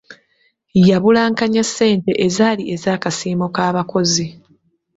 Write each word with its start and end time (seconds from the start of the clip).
Yabulankanya 0.89 1.63
ssente 1.67 2.11
ezaali 2.25 2.63
ez'akasiimo 2.73 3.47
k'abakozi. 3.55 4.27